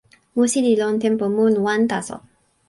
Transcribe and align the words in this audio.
musi 0.35 0.59
li 0.65 0.73
lon 0.81 0.95
tenpo 1.03 1.25
mun 1.35 1.53
wan 1.65 1.81
taso. 1.91 2.15